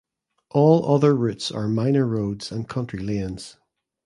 [0.49, 3.57] All other routes are minor roads and country lanes.